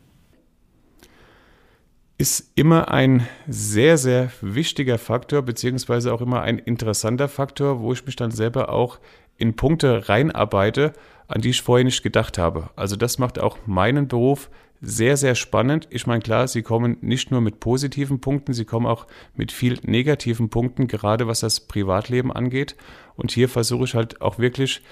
Ist 2.18 2.52
immer 2.54 2.90
ein 2.90 3.26
sehr, 3.48 3.96
sehr 3.96 4.30
wichtiger 4.42 4.98
Faktor, 4.98 5.42
beziehungsweise 5.42 6.12
auch 6.12 6.20
immer 6.20 6.42
ein 6.42 6.58
interessanter 6.58 7.28
Faktor, 7.28 7.80
wo 7.80 7.92
ich 7.92 8.04
mich 8.04 8.16
dann 8.16 8.30
selber 8.30 8.68
auch 8.68 9.00
in 9.38 9.56
Punkte 9.56 10.08
reinarbeite, 10.08 10.92
an 11.26 11.40
die 11.40 11.50
ich 11.50 11.62
vorher 11.62 11.84
nicht 11.84 12.02
gedacht 12.02 12.36
habe. 12.36 12.68
Also 12.76 12.94
das 12.94 13.18
macht 13.18 13.38
auch 13.38 13.56
meinen 13.66 14.06
Beruf 14.06 14.50
sehr, 14.80 15.16
sehr 15.16 15.34
spannend. 15.34 15.88
Ich 15.90 16.06
meine, 16.06 16.22
klar, 16.22 16.48
sie 16.48 16.62
kommen 16.62 16.96
nicht 17.00 17.30
nur 17.30 17.40
mit 17.40 17.60
positiven 17.60 18.20
Punkten, 18.20 18.54
sie 18.54 18.64
kommen 18.64 18.86
auch 18.86 19.06
mit 19.34 19.52
viel 19.52 19.78
negativen 19.82 20.48
Punkten, 20.48 20.86
gerade 20.86 21.26
was 21.26 21.40
das 21.40 21.60
Privatleben 21.60 22.32
angeht. 22.32 22.76
Und 23.16 23.30
hier 23.30 23.48
versuche 23.48 23.84
ich 23.84 23.94
halt 23.94 24.22
auch 24.22 24.38
wirklich, 24.38 24.82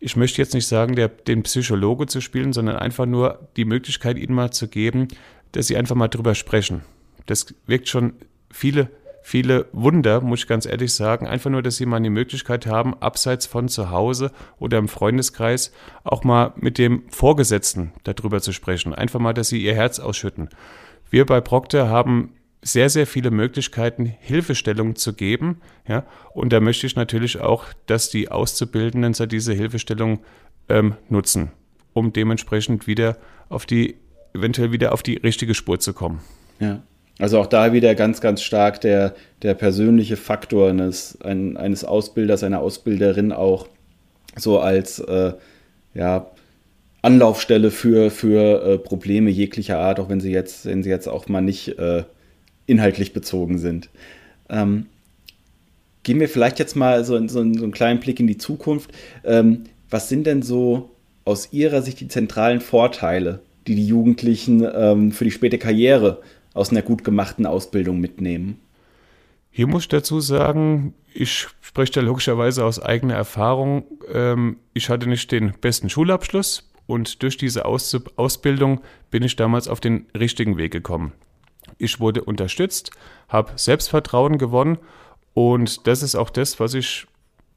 ich 0.00 0.16
möchte 0.16 0.42
jetzt 0.42 0.54
nicht 0.54 0.66
sagen, 0.66 0.96
der, 0.96 1.08
den 1.08 1.44
Psychologe 1.44 2.06
zu 2.06 2.20
spielen, 2.20 2.52
sondern 2.52 2.76
einfach 2.76 3.06
nur 3.06 3.48
die 3.56 3.64
Möglichkeit, 3.64 4.18
ihnen 4.18 4.34
mal 4.34 4.50
zu 4.50 4.68
geben, 4.68 5.08
dass 5.52 5.68
sie 5.68 5.76
einfach 5.76 5.94
mal 5.94 6.08
drüber 6.08 6.34
sprechen. 6.34 6.82
Das 7.26 7.54
wirkt 7.66 7.88
schon 7.88 8.14
viele 8.50 8.90
viele 9.22 9.66
Wunder, 9.72 10.20
muss 10.20 10.40
ich 10.40 10.46
ganz 10.46 10.66
ehrlich 10.66 10.94
sagen. 10.94 11.26
Einfach 11.26 11.50
nur, 11.50 11.62
dass 11.62 11.76
sie 11.76 11.86
mal 11.86 12.00
die 12.00 12.10
Möglichkeit 12.10 12.66
haben, 12.66 12.94
abseits 13.00 13.46
von 13.46 13.68
zu 13.68 13.90
Hause 13.90 14.32
oder 14.58 14.78
im 14.78 14.88
Freundeskreis 14.88 15.72
auch 16.04 16.24
mal 16.24 16.52
mit 16.56 16.78
dem 16.78 17.02
Vorgesetzten 17.10 17.92
darüber 18.04 18.40
zu 18.40 18.52
sprechen. 18.52 18.94
Einfach 18.94 19.20
mal, 19.20 19.34
dass 19.34 19.48
sie 19.48 19.62
ihr 19.62 19.74
Herz 19.74 19.98
ausschütten. 19.98 20.48
Wir 21.10 21.26
bei 21.26 21.40
Procter 21.40 21.88
haben 21.88 22.32
sehr, 22.62 22.90
sehr 22.90 23.06
viele 23.06 23.30
Möglichkeiten, 23.30 24.06
Hilfestellung 24.06 24.96
zu 24.96 25.12
geben. 25.14 25.60
Ja, 25.86 26.04
und 26.34 26.52
da 26.52 26.60
möchte 26.60 26.86
ich 26.86 26.96
natürlich 26.96 27.40
auch, 27.40 27.66
dass 27.86 28.10
die 28.10 28.30
Auszubildenden 28.30 29.14
diese 29.28 29.52
Hilfestellung 29.52 30.20
ähm, 30.68 30.96
nutzen, 31.08 31.52
um 31.92 32.12
dementsprechend 32.12 32.86
wieder 32.86 33.16
auf 33.48 33.64
die, 33.64 33.96
eventuell 34.34 34.72
wieder 34.72 34.92
auf 34.92 35.02
die 35.02 35.16
richtige 35.16 35.54
Spur 35.54 35.78
zu 35.78 35.94
kommen. 35.94 36.20
Ja. 36.58 36.82
Also 37.18 37.40
auch 37.40 37.46
da 37.46 37.72
wieder 37.72 37.94
ganz, 37.94 38.20
ganz 38.20 38.42
stark 38.42 38.80
der, 38.80 39.14
der 39.42 39.54
persönliche 39.54 40.16
Faktor 40.16 40.70
eines, 40.70 41.20
ein, 41.22 41.56
eines 41.56 41.84
Ausbilders, 41.84 42.44
einer 42.44 42.60
Ausbilderin 42.60 43.32
auch 43.32 43.66
so 44.36 44.60
als 44.60 45.00
äh, 45.00 45.32
ja, 45.94 46.30
Anlaufstelle 47.02 47.70
für, 47.70 48.10
für 48.10 48.62
äh, 48.62 48.78
Probleme 48.78 49.30
jeglicher 49.30 49.78
Art, 49.78 49.98
auch 49.98 50.08
wenn 50.08 50.20
sie 50.20 50.30
jetzt, 50.30 50.66
wenn 50.66 50.82
sie 50.82 50.90
jetzt 50.90 51.08
auch 51.08 51.28
mal 51.28 51.40
nicht 51.40 51.78
äh, 51.78 52.04
inhaltlich 52.66 53.12
bezogen 53.12 53.58
sind. 53.58 53.88
Ähm, 54.48 54.86
gehen 56.04 56.20
wir 56.20 56.28
vielleicht 56.28 56.60
jetzt 56.60 56.76
mal 56.76 57.04
so, 57.04 57.18
so, 57.26 57.28
so 57.28 57.40
einen 57.40 57.72
kleinen 57.72 57.98
Blick 57.98 58.20
in 58.20 58.28
die 58.28 58.38
Zukunft. 58.38 58.90
Ähm, 59.24 59.64
was 59.90 60.08
sind 60.08 60.26
denn 60.26 60.42
so 60.42 60.90
aus 61.24 61.52
Ihrer 61.52 61.82
Sicht 61.82 62.00
die 62.00 62.08
zentralen 62.08 62.60
Vorteile, 62.60 63.40
die 63.66 63.74
die 63.74 63.86
Jugendlichen 63.86 64.66
ähm, 64.74 65.12
für 65.12 65.24
die 65.24 65.30
späte 65.30 65.58
Karriere 65.58 66.22
aus 66.58 66.70
einer 66.70 66.82
gut 66.82 67.04
gemachten 67.04 67.46
Ausbildung 67.46 68.00
mitnehmen? 68.00 68.60
Hier 69.50 69.66
muss 69.66 69.82
ich 69.84 69.88
dazu 69.88 70.20
sagen, 70.20 70.94
ich 71.12 71.48
spreche 71.60 71.92
da 71.92 72.00
logischerweise 72.00 72.64
aus 72.64 72.80
eigener 72.80 73.14
Erfahrung. 73.14 73.84
Ähm, 74.12 74.58
ich 74.74 74.88
hatte 74.88 75.08
nicht 75.08 75.32
den 75.32 75.54
besten 75.60 75.88
Schulabschluss 75.88 76.70
und 76.86 77.22
durch 77.22 77.36
diese 77.36 77.64
Aus 77.64 77.96
Ausbildung 78.16 78.80
bin 79.10 79.22
ich 79.22 79.36
damals 79.36 79.68
auf 79.68 79.80
den 79.80 80.06
richtigen 80.16 80.56
Weg 80.58 80.72
gekommen. 80.72 81.12
Ich 81.76 82.00
wurde 82.00 82.24
unterstützt, 82.24 82.90
habe 83.28 83.52
Selbstvertrauen 83.56 84.38
gewonnen 84.38 84.78
und 85.34 85.86
das 85.86 86.02
ist 86.02 86.14
auch 86.14 86.30
das, 86.30 86.60
was 86.60 86.74
ich, 86.74 87.06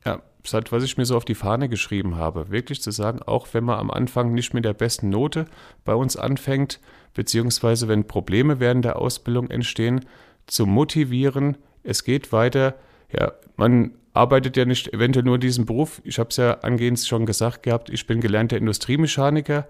ja, 0.06 0.22
was 0.44 0.84
ich 0.84 0.98
mir 0.98 1.06
so 1.06 1.16
auf 1.16 1.26
die 1.26 1.36
Fahne 1.36 1.70
geschrieben 1.70 2.16
habe. 2.16 2.50
Wirklich 2.50 2.82
zu 2.82 2.92
sagen, 2.92 3.22
auch 3.22 3.48
wenn 3.54 3.64
man 3.64 3.80
am 3.80 3.92
Anfang 3.92 4.34
nicht 4.34 4.54
mit 4.54 4.66
der 4.66 4.74
besten 4.74 5.10
Note 5.10 5.46
bei 5.86 5.94
uns 5.94 6.18
anfängt, 6.18 6.80
beziehungsweise 7.14 7.88
wenn 7.88 8.08
Probleme 8.08 8.60
während 8.60 8.86
der 8.86 8.98
Ausbildung 8.98 9.50
entstehen, 9.50 10.06
zu 10.48 10.66
motivieren, 10.66 11.58
es 11.84 12.04
geht 12.04 12.32
weiter. 12.32 12.76
Ja, 13.12 13.34
man 13.56 13.92
arbeitet 14.14 14.58
ja 14.58 14.66
nicht 14.66 14.94
eventuell 14.94 15.26
nur 15.26 15.38
diesen 15.38 15.66
Beruf. 15.66 16.02
Ich 16.04 16.20
habe 16.20 16.30
es 16.30 16.38
ja 16.38 16.60
angehend 16.60 17.00
schon 17.00 17.26
gesagt 17.26 17.64
gehabt, 17.64 17.90
ich 17.90 18.08
bin 18.08 18.22
gelernter 18.22 18.58
Industriemechaniker. 18.58 19.68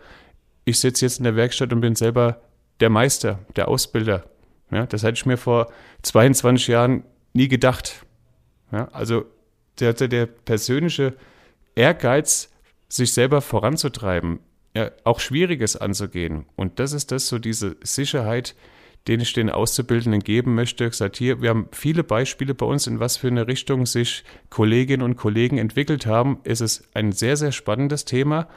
Ich 0.65 0.79
sitze 0.79 1.05
jetzt 1.05 1.19
in 1.19 1.23
der 1.23 1.35
Werkstatt 1.35 1.73
und 1.73 1.81
bin 1.81 1.95
selber 1.95 2.41
der 2.79 2.89
Meister, 2.89 3.39
der 3.55 3.67
Ausbilder. 3.67 4.23
Ja, 4.71 4.85
das 4.85 5.03
hätte 5.03 5.15
ich 5.15 5.25
mir 5.25 5.37
vor 5.37 5.71
22 6.03 6.67
Jahren 6.67 7.03
nie 7.33 7.47
gedacht. 7.47 8.05
Ja, 8.71 8.87
also 8.93 9.25
der, 9.81 9.93
der 9.93 10.25
persönliche 10.25 11.15
Ehrgeiz, 11.75 12.49
sich 12.89 13.13
selber 13.13 13.41
voranzutreiben, 13.41 14.39
ja, 14.75 14.91
auch 15.03 15.19
Schwieriges 15.19 15.75
anzugehen. 15.75 16.45
Und 16.55 16.79
das 16.79 16.93
ist 16.93 17.11
das, 17.11 17.27
so 17.27 17.39
diese 17.39 17.77
Sicherheit, 17.81 18.55
den 19.07 19.19
ich 19.19 19.33
den 19.33 19.49
Auszubildenden 19.49 20.21
geben 20.21 20.55
möchte. 20.55 20.87
Gesagt, 20.87 21.17
hier, 21.17 21.41
wir 21.41 21.49
haben 21.49 21.67
viele 21.71 22.03
Beispiele 22.03 22.53
bei 22.53 22.65
uns, 22.65 22.87
in 22.87 22.99
was 22.99 23.17
für 23.17 23.27
eine 23.27 23.47
Richtung 23.47 23.85
sich 23.85 24.23
Kolleginnen 24.49 25.03
und 25.03 25.15
Kollegen 25.15 25.57
entwickelt 25.57 26.05
haben. 26.05 26.39
Es 26.43 26.61
ist 26.61 26.89
ein 26.93 27.11
sehr, 27.11 27.37
sehr 27.37 27.51
spannendes 27.51 28.05
Thema. 28.05 28.47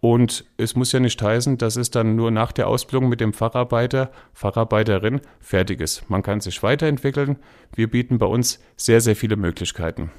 Und 0.00 0.44
es 0.58 0.76
muss 0.76 0.92
ja 0.92 1.00
nicht 1.00 1.20
heißen, 1.22 1.56
dass 1.56 1.76
es 1.76 1.90
dann 1.90 2.16
nur 2.16 2.30
nach 2.30 2.52
der 2.52 2.68
Ausbildung 2.68 3.08
mit 3.08 3.20
dem 3.20 3.32
Facharbeiter, 3.32 4.10
Facharbeiterin 4.34 5.20
fertig 5.40 5.80
ist. 5.80 6.08
Man 6.10 6.22
kann 6.22 6.40
sich 6.40 6.62
weiterentwickeln. 6.62 7.38
Wir 7.74 7.90
bieten 7.90 8.18
bei 8.18 8.26
uns 8.26 8.60
sehr, 8.76 9.00
sehr 9.00 9.16
viele 9.16 9.36
Möglichkeiten. 9.36 10.10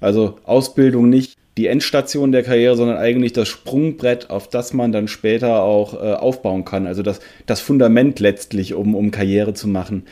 Also 0.00 0.38
Ausbildung 0.44 1.08
nicht 1.08 1.34
die 1.56 1.68
Endstation 1.68 2.32
der 2.32 2.42
Karriere, 2.42 2.76
sondern 2.76 2.98
eigentlich 2.98 3.32
das 3.32 3.48
Sprungbrett, 3.48 4.30
auf 4.30 4.48
das 4.48 4.72
man 4.72 4.92
dann 4.92 5.06
später 5.06 5.62
auch 5.62 5.94
äh, 5.94 6.14
aufbauen 6.14 6.64
kann. 6.64 6.86
Also 6.86 7.02
das, 7.02 7.20
das 7.46 7.60
Fundament 7.60 8.18
letztlich, 8.18 8.74
um, 8.74 8.94
um 8.94 9.10
Karriere 9.10 9.54
zu 9.54 9.68
machen. 9.68 10.04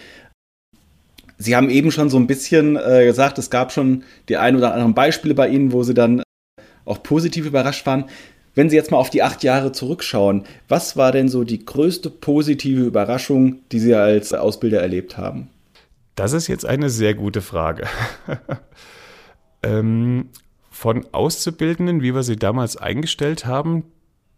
Sie 1.39 1.57
haben 1.57 1.71
eben 1.71 1.91
schon 1.91 2.11
so 2.11 2.17
ein 2.19 2.29
bisschen 2.29 2.77
äh, 2.77 3.05
gesagt, 3.05 3.39
es 3.39 3.51
gab 3.51 3.73
schon 3.73 4.05
die 4.29 4.37
ein 4.37 4.55
oder 4.55 4.73
anderen 4.73 4.95
Beispiele 4.95 5.35
bei 5.35 5.49
Ihnen, 5.49 5.73
wo 5.73 5.83
Sie 5.83 5.95
dann 5.95 6.21
äh, 6.21 6.23
auch 6.85 7.03
positiv 7.03 7.47
überrascht 7.47 7.85
waren. 7.87 8.05
Wenn 8.55 8.71
Sie 8.71 8.77
jetzt 8.77 8.93
mal 8.93 8.99
auf 8.99 9.11
die 9.11 9.23
acht 9.23 9.43
Jahre 9.43 9.73
zurückschauen, 9.73 10.45
was 10.69 10.97
war 10.97 11.11
denn 11.11 11.29
so 11.29 11.43
die 11.43 11.65
größte 11.65 12.11
positive 12.11 12.83
Überraschung, 12.83 13.61
die 13.73 13.81
Sie 13.81 13.95
als 13.95 14.33
Ausbilder 14.33 14.81
erlebt 14.81 15.17
haben? 15.19 15.49
Das 16.15 16.35
ist 16.35 16.47
jetzt 16.47 16.67
eine 16.67 16.91
sehr 16.91 17.15
gute 17.15 17.41
Frage. 17.41 17.87
ähm, 19.63 20.29
von 20.71 21.07
Auszubildenden, 21.13 22.03
wie 22.03 22.15
wir 22.15 22.23
sie 22.23 22.37
damals 22.37 22.77
eingestellt 22.77 23.47
haben, 23.47 23.85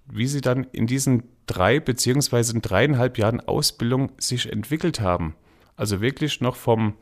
wie 0.06 0.26
sie 0.26 0.40
dann 0.40 0.64
in 0.72 0.86
diesen 0.86 1.22
drei 1.46 1.80
beziehungsweise 1.80 2.54
in 2.54 2.62
dreieinhalb 2.62 3.18
Jahren 3.18 3.40
Ausbildung 3.40 4.12
sich 4.18 4.50
entwickelt 4.50 5.00
haben. 5.00 5.34
Also 5.76 6.00
wirklich 6.00 6.40
noch 6.40 6.56
vom, 6.56 6.94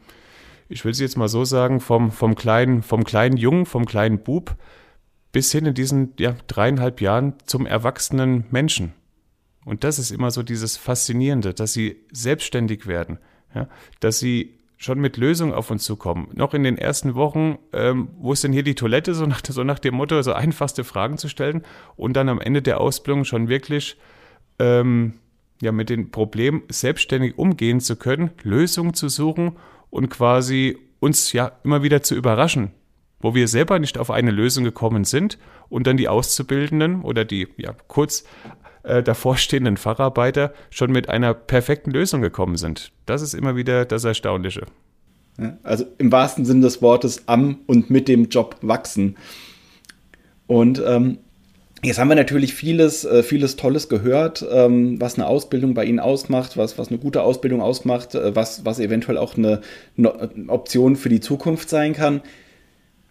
ich 0.69 0.85
will 0.85 0.93
es 0.93 1.01
jetzt 1.01 1.17
mal 1.17 1.29
so 1.29 1.45
sagen, 1.45 1.81
vom, 1.81 2.11
vom, 2.11 2.35
kleinen, 2.35 2.83
vom 2.83 3.05
kleinen 3.05 3.37
Jungen, 3.37 3.67
vom 3.67 3.87
kleinen 3.87 4.23
Bub 4.23 4.57
bis 5.33 5.51
hin 5.51 5.67
in 5.67 5.75
diesen 5.75 6.13
ja, 6.19 6.37
dreieinhalb 6.47 7.01
Jahren 7.01 7.35
zum 7.47 7.67
erwachsenen 7.67 8.45
Menschen. 8.51 8.93
Und 9.65 9.85
das 9.85 9.99
ist 9.99 10.11
immer 10.11 10.31
so 10.31 10.43
dieses 10.43 10.77
Faszinierende, 10.77 11.55
dass 11.55 11.73
sie 11.73 12.05
selbstständig 12.13 12.87
werden, 12.87 13.19
ja, 13.55 13.69
dass 14.01 14.19
sie 14.19 14.59
schon 14.83 14.99
mit 14.99 15.17
Lösungen 15.17 15.55
auf 15.55 15.71
uns 15.71 15.85
zukommen. 15.85 16.29
Noch 16.35 16.55
in 16.55 16.65
den 16.65 16.77
ersten 16.77 17.15
Wochen, 17.15 17.59
ähm, 17.73 18.09
wo 18.19 18.33
ist 18.33 18.43
denn 18.43 18.53
hier 18.53 18.65
die 18.65 18.75
Toilette, 18.75 19.15
so 19.15 19.27
nach, 19.27 19.41
so 19.47 19.63
nach 19.63 19.79
dem 19.79 19.95
Motto, 19.95 20.21
so 20.23 20.33
einfachste 20.33 20.83
Fragen 20.83 21.19
zu 21.19 21.29
stellen 21.29 21.63
und 21.95 22.15
dann 22.15 22.29
am 22.29 22.41
Ende 22.41 22.63
der 22.63 22.81
Ausbildung 22.81 23.25
schon 23.25 23.49
wirklich 23.49 23.97
ähm, 24.59 25.15
ja, 25.61 25.71
mit 25.71 25.89
den 25.89 26.11
Problemen 26.11 26.63
selbstständig 26.69 27.39
umgehen 27.39 27.79
zu 27.79 27.95
können, 27.95 28.33
Lösungen 28.43 28.95
zu 28.95 29.09
suchen 29.09 29.57
und 29.91 30.09
quasi 30.09 30.77
uns 30.99 31.33
ja 31.33 31.53
immer 31.63 31.85
wieder 31.85 32.03
zu 32.03 32.17
überraschen, 32.17 32.73
wo 33.21 33.37
wir 33.37 33.47
selber 33.47 33.79
nicht 33.79 33.99
auf 33.99 34.11
eine 34.11 34.33
Lösung 34.33 34.65
gekommen 34.65 35.05
sind 35.05 35.39
und 35.69 35.87
dann 35.87 35.97
die 35.97 36.09
Auszubildenden 36.09 37.03
oder 37.03 37.25
die 37.25 37.47
ja, 37.57 37.73
kurz 37.87 38.25
äh, 38.83 39.03
davorstehenden 39.03 39.77
Facharbeiter 39.77 40.53
schon 40.71 40.93
mit 40.93 41.09
einer 41.09 41.35
perfekten 41.35 41.91
Lösung 41.91 42.21
gekommen 42.21 42.57
sind. 42.57 42.93
Das 43.07 43.23
ist 43.23 43.35
immer 43.35 43.57
wieder 43.57 43.85
das 43.85 44.05
Erstaunliche. 44.05 44.67
also 45.63 45.85
im 45.99 46.13
wahrsten 46.13 46.45
Sinne 46.45 46.63
des 46.63 46.83
Wortes 46.83 47.27
am 47.27 47.61
und 47.67 47.91
mit 47.91 48.09
dem 48.09 48.29
Job 48.29 48.57
wachsen. 48.61 49.17
Und 50.47 50.83
ähm, 50.85 51.19
Jetzt 51.85 51.99
haben 51.99 52.09
wir 52.09 52.15
natürlich 52.15 52.55
vieles, 52.55 53.05
äh, 53.05 53.25
vieles 53.25 53.57
Tolles 53.57 53.89
gehört, 53.89 54.47
ähm, 54.49 55.01
was 55.01 55.17
eine 55.17 55.27
Ausbildung 55.27 55.75
bei 55.75 55.85
Ihnen 55.85 55.99
ausmacht, 55.99 56.57
was, 56.57 56.79
was 56.79 56.91
eine 56.91 56.99
gute 56.99 57.23
Ausbildung 57.23 57.61
ausmacht, 57.61 58.15
äh, 58.15 58.37
was, 58.37 58.65
was 58.65 58.79
eventuell 58.79 59.19
auch 59.19 59.37
eine, 59.37 59.63
eine 59.99 60.13
Option 60.47 60.95
für 60.95 61.09
die 61.09 61.19
Zukunft 61.19 61.69
sein 61.69 61.93
kann. 61.93 62.21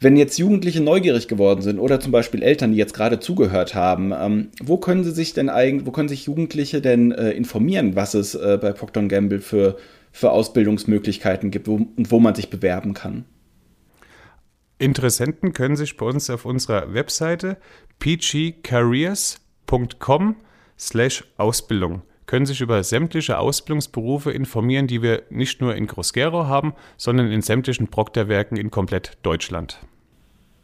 Wenn 0.04 0.18
jetzt 0.18 0.40
Jugendliche 0.40 0.82
neugierig 0.82 1.28
geworden 1.28 1.62
sind 1.62 1.78
oder 1.78 2.00
zum 2.00 2.12
Beispiel 2.12 2.42
Eltern, 2.42 2.72
die 2.72 2.78
jetzt 2.80 2.96
gerade 2.96 3.20
zugehört 3.20 3.76
haben, 3.76 4.12
ähm, 4.20 4.50
wo 4.60 4.78
können 4.78 5.04
sie 5.04 5.12
sich 5.12 5.36
denn 5.36 5.48
eigentlich, 5.48 5.86
wo 5.86 5.92
können 5.92 6.10
sich 6.10 6.26
Jugendliche 6.26 6.82
denn 6.82 7.12
äh, 7.12 7.30
informieren, 7.30 7.96
was 7.96 8.16
es 8.16 8.34
äh, 8.34 8.58
bei 8.60 8.72
Procter 8.72 9.04
Gamble 9.04 9.42
für, 9.42 9.78
für 10.12 10.32
Ausbildungsmöglichkeiten 10.32 11.52
gibt 11.52 11.68
wo, 11.68 11.76
und 11.76 12.10
wo 12.10 12.20
man 12.20 12.34
sich 12.34 12.50
bewerben 12.50 12.96
kann? 12.96 13.26
Interessenten 14.80 15.54
können 15.54 15.76
sich 15.76 15.98
bei 15.98 16.08
uns 16.08 16.32
auf 16.32 16.46
unserer 16.46 16.96
Webseite 16.96 17.58
pgcareers.com 18.00 20.36
slash 20.80 21.26
Ausbildung 21.38 22.02
können 22.26 22.46
sich 22.46 22.62
über 22.62 22.82
sämtliche 22.82 23.38
Ausbildungsberufe 23.40 24.32
informieren, 24.32 24.88
die 24.88 25.02
wir 25.02 25.24
nicht 25.30 25.60
nur 25.60 25.76
in 25.76 25.86
Groß-Gerau 25.86 26.46
haben, 26.46 26.74
sondern 26.96 27.30
in 27.30 27.42
sämtlichen 27.42 27.90
Procter-Werken 27.90 28.56
in 28.56 28.72
komplett 28.72 29.18
Deutschland. 29.22 29.82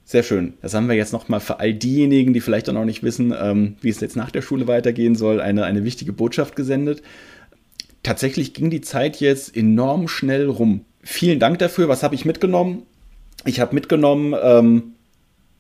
Sehr 0.09 0.23
schön. 0.23 0.53
Das 0.61 0.73
haben 0.73 0.87
wir 0.87 0.95
jetzt 0.95 1.11
nochmal 1.11 1.41
für 1.41 1.59
all 1.59 1.73
diejenigen, 1.73 2.31
die 2.31 2.39
vielleicht 2.39 2.69
auch 2.69 2.73
noch 2.73 2.85
nicht 2.85 3.03
wissen, 3.03 3.35
ähm, 3.37 3.75
wie 3.81 3.89
es 3.89 3.99
jetzt 3.99 4.15
nach 4.15 4.31
der 4.31 4.41
Schule 4.41 4.65
weitergehen 4.65 5.15
soll, 5.15 5.41
eine, 5.41 5.65
eine 5.65 5.83
wichtige 5.83 6.13
Botschaft 6.13 6.55
gesendet. 6.55 7.01
Tatsächlich 8.03 8.53
ging 8.53 8.69
die 8.69 8.79
Zeit 8.79 9.19
jetzt 9.19 9.57
enorm 9.57 10.07
schnell 10.07 10.47
rum. 10.47 10.85
Vielen 11.03 11.41
Dank 11.41 11.59
dafür. 11.59 11.89
Was 11.89 12.03
habe 12.03 12.15
ich 12.15 12.23
mitgenommen? 12.23 12.83
Ich 13.43 13.59
habe 13.59 13.75
mitgenommen, 13.75 14.33
ähm, 14.41 14.93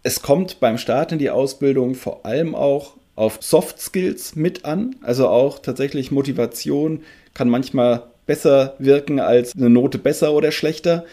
es 0.03 0.21
kommt 0.21 0.61
beim 0.61 0.77
Start 0.77 1.11
in 1.11 1.19
die 1.19 1.29
Ausbildung 1.29 1.93
vor 1.93 2.25
allem 2.25 2.55
auch 2.55 2.95
auf 3.17 3.39
Soft 3.41 3.81
Skills 3.81 4.37
mit 4.37 4.63
an. 4.63 4.95
Also 5.01 5.27
auch 5.27 5.59
tatsächlich 5.59 6.09
Motivation 6.09 7.01
kann 7.33 7.49
manchmal 7.49 8.03
besser 8.27 8.75
wirken 8.79 9.19
als 9.19 9.55
eine 9.55 9.69
Note 9.69 9.97
besser 9.97 10.31
oder 10.31 10.53
schlechter. 10.53 11.03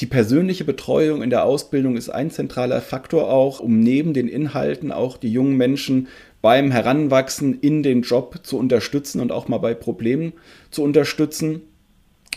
Die 0.00 0.06
persönliche 0.06 0.64
Betreuung 0.64 1.22
in 1.22 1.30
der 1.30 1.44
Ausbildung 1.44 1.96
ist 1.96 2.08
ein 2.08 2.30
zentraler 2.30 2.80
Faktor 2.80 3.30
auch, 3.30 3.60
um 3.60 3.78
neben 3.78 4.12
den 4.12 4.26
Inhalten 4.26 4.90
auch 4.90 5.16
die 5.16 5.32
jungen 5.32 5.56
Menschen 5.56 6.08
beim 6.42 6.72
Heranwachsen 6.72 7.60
in 7.60 7.84
den 7.84 8.02
Job 8.02 8.40
zu 8.42 8.58
unterstützen 8.58 9.20
und 9.20 9.30
auch 9.30 9.46
mal 9.46 9.58
bei 9.58 9.72
Problemen 9.72 10.32
zu 10.70 10.82
unterstützen. 10.82 11.62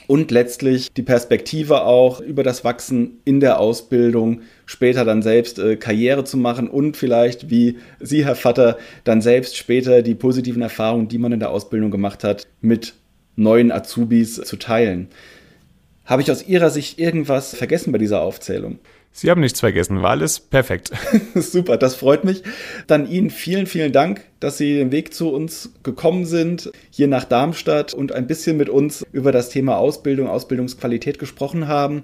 Und 0.06 0.30
letztlich 0.32 0.94
die 0.94 1.02
Perspektive 1.02 1.82
auch 1.82 2.22
über 2.22 2.44
das 2.44 2.64
Wachsen 2.64 3.18
in 3.26 3.40
der 3.40 3.60
Ausbildung, 3.60 4.42
später 4.66 5.04
dann 5.04 5.22
selbst 5.22 5.58
äh, 5.60 5.76
Karriere 5.76 6.24
zu 6.24 6.38
machen 6.38 6.70
und 6.70 6.96
vielleicht, 6.96 7.50
wie 7.50 7.80
Sie, 8.00 8.24
Herr 8.24 8.36
Vater, 8.36 8.78
dann 9.04 9.22
selbst 9.22 9.58
später 9.58 10.04
die 10.04 10.16
positiven 10.16 10.62
Erfahrungen, 10.62 11.10
die 11.10 11.18
man 11.18 11.34
in 11.34 11.40
der 11.40 11.50
Ausbildung 11.50 11.92
gemacht 11.92 12.24
hat, 12.24 12.48
mit 12.62 12.94
neuen 13.36 13.72
Azubis 13.72 14.36
zu 14.36 14.56
teilen. 14.56 15.10
Habe 16.08 16.22
ich 16.22 16.32
aus 16.32 16.48
Ihrer 16.48 16.70
Sicht 16.70 17.00
irgendwas 17.00 17.54
vergessen 17.54 17.92
bei 17.92 17.98
dieser 17.98 18.22
Aufzählung? 18.22 18.80
Sie 19.12 19.30
haben 19.30 19.42
nichts 19.42 19.60
vergessen, 19.60 20.02
war 20.02 20.12
alles 20.12 20.40
perfekt. 20.40 20.92
Super, 21.36 21.76
das 21.76 21.96
freut 21.96 22.24
mich. 22.24 22.44
Dann 22.88 23.10
Ihnen 23.10 23.30
vielen, 23.30 23.66
vielen 23.66 23.92
Dank, 23.92 24.22
dass 24.40 24.58
Sie 24.58 24.76
den 24.76 24.94
Weg 24.94 25.14
zu 25.14 25.30
uns 25.30 25.74
gekommen 25.84 26.26
sind, 26.26 26.72
hier 26.92 27.10
nach 27.10 27.26
Darmstadt 27.26 27.94
und 27.94 28.14
ein 28.14 28.26
bisschen 28.26 28.56
mit 28.56 28.70
uns 28.70 29.06
über 29.12 29.34
das 29.34 29.50
Thema 29.50 29.78
Ausbildung, 29.78 30.30
Ausbildungsqualität 30.30 31.20
gesprochen 31.20 31.68
haben. 31.68 32.04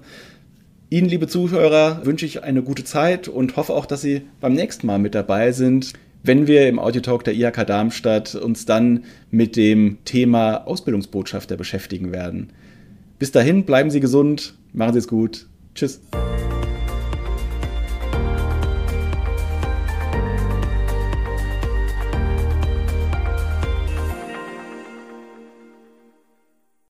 Ihnen, 0.90 1.08
liebe 1.08 1.26
Zuhörer, 1.26 2.04
wünsche 2.04 2.26
ich 2.26 2.42
eine 2.42 2.62
gute 2.62 2.84
Zeit 2.84 3.28
und 3.28 3.56
hoffe 3.56 3.72
auch, 3.72 3.86
dass 3.86 4.02
Sie 4.02 4.20
beim 4.40 4.52
nächsten 4.52 4.86
Mal 4.86 4.98
mit 4.98 5.14
dabei 5.14 5.52
sind, 5.52 5.94
wenn 6.22 6.46
wir 6.46 6.68
im 6.68 6.78
Audiotalk 6.78 7.24
der 7.24 7.34
IHK 7.34 7.66
Darmstadt 7.66 8.34
uns 8.34 8.66
dann 8.66 9.04
mit 9.30 9.56
dem 9.56 9.98
Thema 10.04 10.66
Ausbildungsbotschafter 10.66 11.56
beschäftigen 11.56 12.12
werden. 12.12 12.52
Bis 13.24 13.32
dahin, 13.32 13.64
bleiben 13.64 13.90
Sie 13.90 14.00
gesund, 14.00 14.52
machen 14.74 14.92
Sie 14.92 14.98
es 14.98 15.08
gut. 15.08 15.46
Tschüss. 15.74 15.98